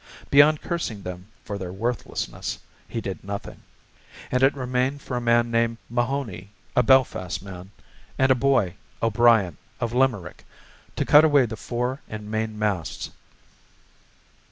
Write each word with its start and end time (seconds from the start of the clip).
Beyond 0.31 0.63
cursing 0.63 1.03
them 1.03 1.27
for 1.43 1.59
their 1.59 1.71
worthlessness, 1.71 2.57
he 2.87 3.01
did 3.01 3.23
nothing; 3.23 3.61
and 4.31 4.41
it 4.41 4.55
remained 4.55 5.03
for 5.03 5.15
a 5.15 5.21
man 5.21 5.51
named 5.51 5.77
Mahoney, 5.91 6.49
a 6.75 6.81
Belfast 6.81 7.43
man, 7.43 7.69
and 8.17 8.31
a 8.31 8.33
boy, 8.33 8.73
O'Brien, 9.03 9.57
of 9.79 9.93
Limerick, 9.93 10.43
to 10.95 11.05
cut 11.05 11.23
away 11.23 11.45
the 11.45 11.55
fore 11.55 12.01
and 12.09 12.31
main 12.31 12.57
masts. 12.57 13.11